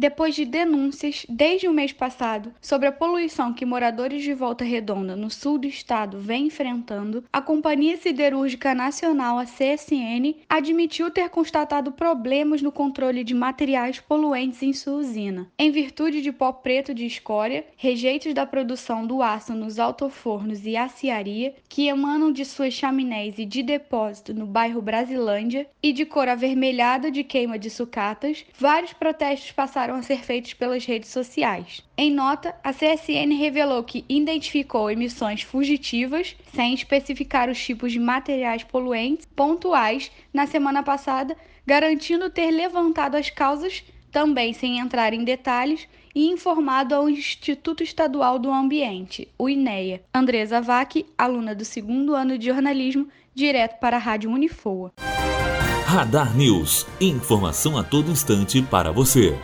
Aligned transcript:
Depois 0.00 0.34
de 0.34 0.46
denúncias 0.46 1.26
desde 1.28 1.68
o 1.68 1.72
mês 1.74 1.92
passado 1.92 2.54
sobre 2.58 2.88
a 2.88 2.92
poluição 2.92 3.52
que 3.52 3.66
moradores 3.66 4.22
de 4.22 4.32
Volta 4.32 4.64
Redonda, 4.64 5.14
no 5.14 5.28
sul 5.28 5.58
do 5.58 5.66
estado, 5.66 6.18
vêm 6.18 6.46
enfrentando, 6.46 7.22
a 7.30 7.42
Companhia 7.42 7.98
Siderúrgica 7.98 8.74
Nacional, 8.74 9.38
a 9.38 9.44
CSN, 9.44 10.36
admitiu 10.48 11.10
ter 11.10 11.28
constatado 11.28 11.92
problemas 11.92 12.62
no 12.62 12.72
controle 12.72 13.22
de 13.22 13.34
materiais 13.34 14.00
poluentes 14.00 14.62
em 14.62 14.72
sua 14.72 14.94
usina, 14.94 15.50
em 15.58 15.70
virtude 15.70 16.22
de 16.22 16.32
pó 16.32 16.50
preto 16.50 16.94
de 16.94 17.04
escória, 17.04 17.66
rejeitos 17.76 18.32
da 18.32 18.46
produção 18.46 19.06
do 19.06 19.20
aço 19.20 19.52
nos 19.52 19.78
altofornos 19.78 20.64
e 20.64 20.78
aciaria, 20.78 21.54
que 21.68 21.88
emanam 21.88 22.32
de 22.32 22.46
suas 22.46 22.72
chaminés 22.72 23.38
e 23.38 23.44
de 23.44 23.62
depósito 23.62 24.32
no 24.32 24.46
bairro 24.46 24.80
Brasilândia, 24.80 25.68
e 25.82 25.92
de 25.92 26.06
cor 26.06 26.26
avermelhada 26.26 27.10
de 27.10 27.22
queima 27.22 27.58
de 27.58 27.68
sucatas, 27.68 28.46
vários 28.58 28.94
protestos 28.94 29.52
passaram 29.52 29.89
a 29.94 30.02
ser 30.02 30.18
feitos 30.18 30.54
pelas 30.54 30.84
redes 30.84 31.10
sociais. 31.10 31.82
Em 31.96 32.10
nota, 32.10 32.54
a 32.62 32.72
CSN 32.72 33.34
revelou 33.38 33.82
que 33.82 34.04
identificou 34.08 34.90
emissões 34.90 35.42
fugitivas, 35.42 36.36
sem 36.54 36.74
especificar 36.74 37.48
os 37.48 37.62
tipos 37.62 37.92
de 37.92 37.98
materiais 37.98 38.62
poluentes 38.62 39.26
pontuais, 39.36 40.10
na 40.32 40.46
semana 40.46 40.82
passada, 40.82 41.36
garantindo 41.66 42.30
ter 42.30 42.50
levantado 42.50 43.16
as 43.16 43.30
causas, 43.30 43.82
também 44.10 44.52
sem 44.52 44.78
entrar 44.78 45.12
em 45.12 45.24
detalhes, 45.24 45.86
e 46.14 46.26
informado 46.26 46.94
ao 46.94 47.08
Instituto 47.08 47.82
Estadual 47.82 48.38
do 48.38 48.50
Ambiente, 48.50 49.28
o 49.38 49.48
INEA. 49.48 50.02
Andresa 50.12 50.60
Vac, 50.60 51.06
aluna 51.16 51.54
do 51.54 51.64
segundo 51.64 52.14
ano 52.14 52.36
de 52.36 52.46
jornalismo, 52.46 53.08
direto 53.34 53.78
para 53.78 53.96
a 53.96 54.00
Rádio 54.00 54.30
Unifoa. 54.30 54.92
Radar 55.90 56.36
News. 56.36 56.86
Informação 57.00 57.76
a 57.76 57.82
todo 57.82 58.12
instante 58.12 58.62
para 58.62 58.92
você. 58.92 59.36